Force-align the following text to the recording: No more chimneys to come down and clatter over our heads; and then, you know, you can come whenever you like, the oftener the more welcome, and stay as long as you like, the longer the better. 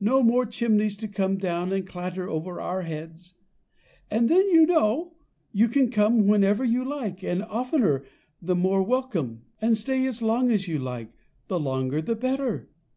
No 0.00 0.20
more 0.20 0.46
chimneys 0.46 0.96
to 0.96 1.06
come 1.06 1.36
down 1.36 1.72
and 1.72 1.86
clatter 1.86 2.28
over 2.28 2.60
our 2.60 2.82
heads; 2.82 3.34
and 4.10 4.28
then, 4.28 4.50
you 4.50 4.66
know, 4.66 5.14
you 5.52 5.68
can 5.68 5.92
come 5.92 6.26
whenever 6.26 6.64
you 6.64 6.84
like, 6.84 7.20
the 7.20 7.46
oftener 7.46 8.02
the 8.42 8.56
more 8.56 8.82
welcome, 8.82 9.42
and 9.62 9.78
stay 9.78 10.04
as 10.06 10.22
long 10.22 10.50
as 10.50 10.66
you 10.66 10.80
like, 10.80 11.12
the 11.46 11.60
longer 11.60 12.02
the 12.02 12.16
better. 12.16 12.68